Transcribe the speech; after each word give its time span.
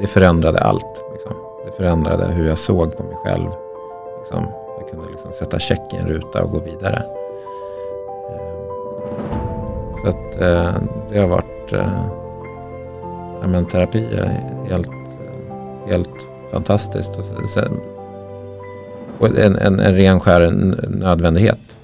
det 0.00 0.06
förändrade 0.06 0.58
allt. 0.58 1.04
Liksom. 1.12 1.32
Det 1.66 1.72
förändrade 1.72 2.26
hur 2.26 2.48
jag 2.48 2.58
såg 2.58 2.96
på 2.96 3.02
mig 3.02 3.16
själv. 3.16 3.48
Liksom, 4.18 4.46
jag 4.78 4.90
kunde 4.90 5.08
liksom 5.10 5.32
sätta 5.32 5.58
check 5.58 5.94
i 5.94 5.96
en 5.96 6.08
ruta 6.08 6.42
och 6.42 6.50
gå 6.50 6.58
vidare. 6.58 7.02
Ehm, 8.30 8.66
så 10.02 10.08
att 10.08 10.40
eh, 10.40 10.74
det 11.10 11.18
har 11.18 11.28
varit 11.28 11.72
eh, 11.72 12.06
ja, 13.40 13.46
men 13.46 13.66
terapi 13.66 14.06
är 14.14 14.42
helt, 14.68 14.90
helt 15.86 16.26
fantastiskt. 16.50 17.18
Och, 17.18 17.48
sen, 17.48 17.80
och 19.18 19.38
en, 19.38 19.56
en, 19.58 19.80
en 19.80 19.92
ren 19.92 20.20
skär 20.20 20.50
nödvändighet. 20.88 21.75